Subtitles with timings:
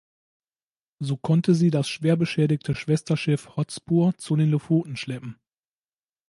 [0.97, 5.39] So konnte sie das schwer beschädigte Schwesterschiff "Hotspur" zu den Lofoten schleppen.